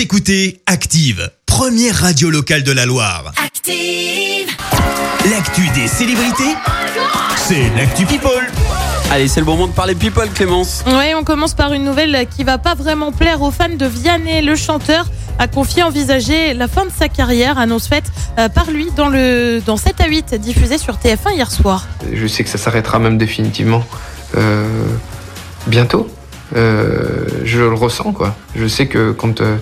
Vous 0.00 0.04
écoutez 0.04 0.62
Active, 0.64 1.30
première 1.44 1.94
radio 1.94 2.30
locale 2.30 2.62
de 2.62 2.72
la 2.72 2.86
Loire. 2.86 3.34
Active. 3.36 4.48
L'actu 5.30 5.68
des 5.74 5.86
célébrités, 5.88 6.56
c'est 7.36 7.68
l'actu 7.76 8.06
People. 8.06 8.46
Allez, 9.10 9.28
c'est 9.28 9.40
le 9.40 9.46
moment 9.46 9.66
de 9.66 9.74
parler 9.74 9.94
people, 9.94 10.26
Clémence. 10.30 10.84
Oui, 10.86 11.12
on 11.14 11.22
commence 11.22 11.52
par 11.52 11.74
une 11.74 11.84
nouvelle 11.84 12.26
qui 12.34 12.44
va 12.44 12.56
pas 12.56 12.74
vraiment 12.74 13.12
plaire 13.12 13.42
aux 13.42 13.50
fans 13.50 13.68
de 13.68 13.84
Vianney. 13.84 14.40
Le 14.40 14.56
chanteur 14.56 15.04
a 15.38 15.48
confié 15.48 15.82
envisager 15.82 16.54
la 16.54 16.66
fin 16.66 16.86
de 16.86 16.92
sa 16.98 17.10
carrière, 17.10 17.58
annonce 17.58 17.86
faite 17.86 18.10
euh, 18.38 18.48
par 18.48 18.70
lui 18.70 18.86
dans, 18.96 19.10
le, 19.10 19.60
dans 19.66 19.76
7 19.76 20.00
à 20.00 20.08
8, 20.08 20.34
diffusé 20.36 20.78
sur 20.78 20.94
TF1 20.94 21.34
hier 21.34 21.50
soir. 21.50 21.86
Je 22.10 22.26
sais 22.26 22.42
que 22.42 22.48
ça 22.48 22.56
s'arrêtera 22.56 22.98
même 23.00 23.18
définitivement 23.18 23.84
euh, 24.38 24.66
bientôt. 25.66 26.08
Euh, 26.56 27.26
je 27.44 27.60
le 27.60 27.74
ressens, 27.74 28.12
quoi. 28.12 28.34
Je 28.56 28.66
sais 28.66 28.86
que 28.86 29.12
quand 29.12 29.40
euh, 29.40 29.56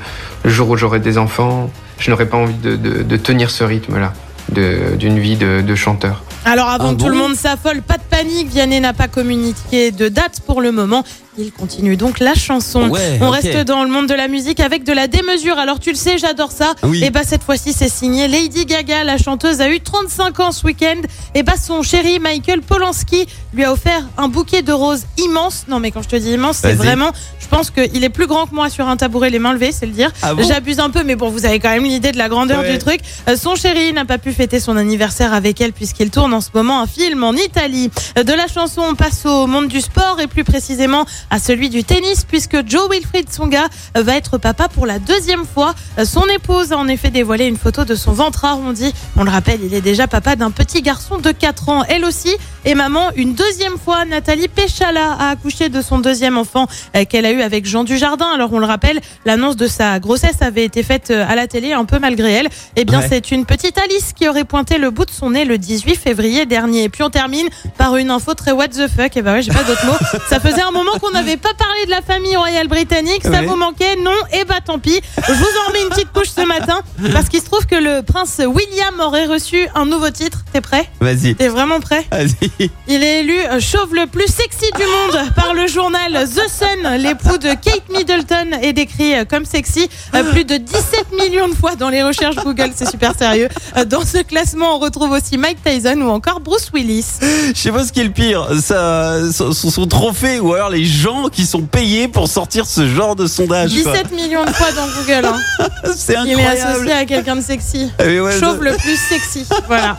le 0.45 0.51
jour 0.51 0.69
où 0.71 0.77
j'aurai 0.77 1.01
des 1.01 1.19
enfants, 1.19 1.71
je 1.99 2.11
n'aurai 2.11 2.27
pas 2.27 2.37
envie 2.39 2.55
de, 2.55 2.77
de- 2.77 3.03
de 3.03 3.17
tenir 3.17 3.51
ce 3.51 3.65
rythme-là 3.65 4.13
d'une 4.51 5.19
vie 5.19 5.37
de, 5.37 5.61
de 5.61 5.75
chanteur. 5.75 6.23
Alors 6.47 6.69
avant 6.71 6.91
Ah 6.91 6.95
que 6.95 7.01
tout 7.01 7.09
le 7.09 7.17
monde 7.17 7.35
s'affole, 7.35 7.83
pas 7.83 7.99
de 7.99 8.03
panique, 8.19 8.49
Vianney 8.49 8.81
n'a 8.81 8.93
pas 8.93 9.07
communiqué 9.07 9.93
de 9.93 10.09
date 10.09 10.41
pour 10.45 10.61
le 10.61 10.73
moment. 10.73 11.05
Il 11.41 11.53
continue 11.53 11.97
donc 11.97 12.19
la 12.19 12.35
chanson. 12.35 12.89
Ouais, 12.89 13.17
On 13.21 13.31
reste 13.31 13.59
dans 13.59 13.85
le 13.85 13.91
monde 13.91 14.09
de 14.09 14.15
la 14.15 14.27
musique 14.27 14.59
avec 14.59 14.83
de 14.83 14.93
la 14.93 15.07
démesure. 15.07 15.57
Alors 15.57 15.79
tu 15.79 15.91
le 15.91 15.97
sais, 15.97 16.19
j'adore 16.19 16.51
ça. 16.51 16.75
Oui. 16.83 17.05
Et 17.05 17.11
bah 17.11 17.21
cette 17.25 17.45
fois-ci 17.45 17.73
c'est 17.73 17.89
signé 17.89 18.27
Lady 18.27 18.67
Gaga, 18.67 19.05
la 19.05 19.19
chanteuse 19.19 19.61
a 19.61 19.71
eu 19.71 19.79
35 19.79 20.41
ans 20.41 20.51
ce 20.51 20.67
week-end. 20.67 21.01
Et 21.37 21.45
bah 21.45 21.53
son 21.57 21.83
chéri 21.85 22.19
Michael 22.19 22.61
Polanski 22.63 23.25
lui 23.55 23.63
a 23.63 23.73
offert 23.73 24.03
un 24.17 24.27
bouquet 24.27 24.63
de 24.63 24.73
roses 24.73 25.05
immense. 25.17 25.67
Non 25.69 25.79
mais 25.79 25.93
quand 25.93 26.03
je 26.03 26.09
te 26.09 26.17
dis 26.17 26.33
immense, 26.33 26.57
c'est 26.63 26.73
vraiment, 26.75 27.13
je 27.39 27.47
pense 27.47 27.71
qu'il 27.71 28.03
est 28.03 28.09
plus 28.09 28.27
grand 28.27 28.47
que 28.47 28.55
moi 28.57 28.69
sur 28.69 28.89
un 28.89 28.97
tabouret, 28.97 29.31
les 29.31 29.39
mains 29.39 29.53
levées, 29.53 29.71
c'est 29.71 29.87
le 29.87 29.93
dire. 29.93 30.11
Ah 30.23 30.35
bon 30.35 30.43
J'abuse 30.43 30.81
un 30.81 30.91
peu, 30.91 31.05
mais 31.05 31.15
bon, 31.15 31.29
vous 31.31 31.47
avez 31.47 31.61
quand 31.61 31.71
même 31.71 31.85
l'idée 31.85 32.11
de 32.11 32.19
la 32.19 32.29
grandeur 32.29 32.63
Ouais. 32.63 32.73
du 32.73 32.79
truc. 32.79 32.99
Euh, 33.29 33.37
son 33.37 33.55
chéri 33.55 33.93
n'a 33.93 34.05
pas 34.05 34.19
pu 34.19 34.33
fêter 34.33 34.59
son 34.59 34.77
anniversaire 34.77 35.33
avec 35.33 35.61
elle 35.61 35.73
puisqu'il 35.73 36.11
tourne 36.11 36.35
en 36.35 36.41
ce 36.41 36.49
moment 36.53 36.81
un 36.81 36.89
film 36.89 37.23
en 37.23 37.35
Italie. 37.35 37.91
De 38.17 38.33
la 38.33 38.47
chanson, 38.49 38.83
on 38.83 38.95
passe 38.95 39.27
au 39.27 39.47
monde 39.47 39.69
du 39.69 39.81
sport 39.81 40.19
et 40.21 40.27
plus 40.27 40.45
précisément 40.45 41.05
à 41.31 41.39
celui 41.39 41.69
du 41.69 41.85
tennis 41.85 42.25
puisque 42.25 42.67
Joe 42.69 42.89
Wilfried 42.91 43.29
Tsonga 43.29 43.67
euh, 43.97 44.03
va 44.03 44.17
être 44.17 44.39
papa 44.39 44.69
pour 44.69 44.87
la 44.87 44.99
deuxième 44.99 45.45
fois. 45.45 45.75
Euh, 45.99 46.05
Son 46.05 46.25
épouse 46.27 46.73
a 46.73 46.79
en 46.79 46.89
effet 46.89 47.11
dévoilé 47.11 47.47
une 47.47 47.57
photo 47.57 47.85
de 47.85 47.95
son 47.95 48.13
ventre 48.13 48.45
arrondi. 48.45 48.93
On 49.17 49.25
le 49.25 49.31
rappelle, 49.31 49.61
il 49.63 49.75
est 49.75 49.81
déjà 49.81 50.07
papa 50.07 50.37
d'un 50.37 50.51
petit 50.51 50.83
garçon 50.83 51.19
de 51.19 51.31
4 51.33 51.69
ans. 51.69 51.85
Elle 51.89 52.05
aussi 52.05 52.31
est 52.65 52.75
maman 52.75 53.11
une 53.17 53.35
deuxième 53.35 53.79
fois. 53.79 54.05
Nathalie 54.05 54.49
Péchala 54.49 55.13
a 55.19 55.31
accouché 55.31 55.69
de 55.69 55.81
son 55.83 55.99
deuxième 55.99 56.39
enfant 56.39 56.67
euh, 56.97 57.05
qu'elle 57.05 57.27
a 57.27 57.33
eu 57.33 57.43
avec 57.43 57.67
Jean 57.67 57.85
Dujardin. 57.85 58.29
Alors 58.35 58.53
on 58.53 58.59
le 58.59 58.67
rappelle, 58.67 59.01
l'annonce 59.25 59.57
de 59.57 59.67
sa 59.67 59.99
grossesse 60.01 60.41
avait 60.41 60.65
été 60.65 60.83
faite 60.83 61.11
à 61.11 61.35
la 61.35 61.47
télé 61.47 61.73
un 61.73 61.85
peu 61.85 61.99
malgré 61.99 62.33
elle. 62.33 62.49
Eh 62.77 62.85
bien 62.85 63.01
Ouais. 63.01 63.07
c'est 63.09 63.31
une 63.33 63.45
petite 63.45 63.77
Alice 63.79 64.13
qui 64.15 64.29
aurait 64.29 64.45
pointé 64.45 64.79
le 64.79 64.91
bout 64.91 65.05
de 65.05 65.11
son 65.11 65.31
nez 65.31 65.45
le 65.45 65.59
18 65.59 65.97
février 65.97 66.47
dernier. 66.47 66.85
Et 66.85 66.89
puis 66.89 67.03
on 67.03 67.11
termine 67.11 67.49
par 67.77 67.97
une 67.97 67.98
info 68.11 68.35
très 68.35 68.53
what 68.53 68.69
the 68.69 68.89
fuck. 68.89 69.17
Et 69.17 69.23
bah 69.23 69.33
ouais, 69.35 69.43
j'ai 69.43 69.53
pas 69.53 69.63
d'autres 69.65 69.85
mots. 69.87 69.97
Ça 70.29 70.41
faisait 70.41 70.63
un 70.63 70.71
moment 70.71 70.93
qu'on 71.01 71.11
n'avait 71.11 71.37
pas 71.37 71.55
parlé 71.59 71.85
de 71.87 71.91
la 71.91 72.03
famille 72.03 72.37
royale 72.37 72.69
britannique. 72.69 73.23
Ça 73.23 73.31
Ouais. 73.31 73.47
vous 73.47 73.57
manquait 73.57 73.97
Non 74.03 74.13
Et 74.33 74.45
bah 74.45 74.57
tant 74.65 74.79
pis. 74.79 75.01
Je 75.27 75.33
vous 75.33 75.47
en 75.65 75.69
remets 75.69 75.83
une 75.83 75.89
petite 75.91 76.13
couche 76.13 76.29
ce 76.35 76.43
matin 76.43 76.81
parce 77.13 77.29
qu'il 77.29 77.41
se 77.41 77.47
trouve 77.47 77.67
que 77.67 77.77
le 77.77 78.03
prince 78.03 78.41
William 78.45 78.99
aurait 79.01 79.27
reçu 79.27 79.67
un 79.75 79.87
nouveau 79.87 80.11
titre. 80.11 80.45
T'es 80.53 80.61
prêt? 80.61 80.89
Vas-y. 81.01 81.35
T'es 81.35 81.49
vraiment 81.49 81.81
prêt? 81.81 82.07
Vas-y. 82.11 82.71
il 82.89 83.03
est 83.03 83.21
élu 83.21 83.37
chauve 83.61 83.95
le 83.95 84.07
plus 84.07 84.27
sexy 84.27 84.71
du 84.77 84.83
monde 84.85 85.33
par 85.35 85.55
le 85.55 85.67
journal 85.67 86.13
The 86.29 86.49
Sun. 86.49 86.97
L'époux 86.99 87.39
de 87.39 87.49
Kate 87.55 87.89
Middleton 87.91 88.59
est 88.63 88.73
décrit 88.73 89.15
comme 89.29 89.45
sexy 89.45 89.89
euh, 90.15 90.23
plus 90.33 90.45
de 90.45 90.57
17 90.57 91.07
millions 91.13 91.49
de 91.49 91.55
fois 91.55 91.75
dans 91.77 91.89
les 91.89 92.03
recherches 92.03 92.37
Google. 92.37 92.71
C'est 92.75 92.91
super 92.91 93.17
sérieux. 93.17 93.49
Euh, 93.77 93.85
Dans 93.85 94.05
ce 94.05 94.19
classement, 94.19 94.77
on 94.77 94.79
retrouve 94.79 95.11
aussi 95.13 95.39
Mike 95.39 95.59
Tyson 95.65 96.01
ou 96.03 96.09
encore 96.11 96.41
Bruce 96.41 96.71
Willis. 96.75 97.07
Je 97.21 97.53
sais 97.55 97.73
pas 97.73 97.85
ce 97.89 97.93
qui 97.93 98.01
est 98.01 98.05
le 98.05 98.11
pire, 98.11 98.47
ça, 98.63 99.17
son, 99.33 99.53
son 99.53 99.87
trophée 99.87 100.39
ou 100.41 100.53
alors 100.55 100.69
les 100.71 100.85
gens 100.85 101.29
qui 101.29 101.45
sont 101.47 101.63
payés 101.63 102.07
pour 102.09 102.29
sortir 102.29 102.67
ce 102.67 102.87
genre 102.89 103.17
de 103.17 103.27
sondage. 103.27 103.71
quoi. 103.83 103.93
17 103.93 104.13
millions 104.13 104.45
de 104.45 104.51
fois 104.51 104.69
dans 104.73 104.87
Google. 104.87 105.27
hein. 105.27 105.67
C'est 105.97 106.15
Il 106.25 106.39
est 106.39 106.45
associé 106.47 106.63
incroyable. 106.65 106.91
à 106.91 107.05
quelqu'un 107.07 107.37
de 107.37 107.41
sexy. 107.43 107.91
Ah 107.99 108.05
ouais, 108.05 108.39
Chauve 108.39 108.59
ça- 108.59 108.71
le 108.71 108.77
plus 108.77 108.97
sexy. 108.97 109.45
Voilà. 109.67 109.97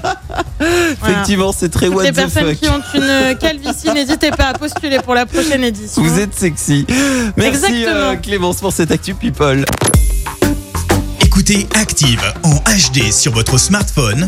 Effectivement, 1.04 1.52
c'est 1.52 1.70
très 1.70 1.88
what 1.88 2.04
Les 2.04 2.12
the 2.12 2.16
personnes 2.16 2.48
fuck. 2.50 2.60
qui 2.60 2.70
ont 2.70 2.82
une 2.96 3.38
calvitie, 3.38 3.90
n'hésitez 3.94 4.32
pas 4.32 4.48
à 4.50 4.54
postuler 4.54 5.00
pour 5.00 5.16
la 5.16 5.26
prochaine 5.26 5.64
édition. 5.64 6.02
Vous 6.02 6.20
êtes 6.20 6.36
sexy. 6.36 6.86
Merci 7.38 7.66
Exactement. 7.66 7.88
euh, 7.96 8.16
Clémence 8.18 8.58
pour 8.58 8.72
cette 8.74 8.92
actu 8.92 9.14
people. 9.16 9.66
Écoutez 11.24 11.68
Active 11.76 12.22
en 12.44 12.56
HD 12.56 13.12
sur 13.12 13.32
votre 13.32 13.58
smartphone, 13.58 14.28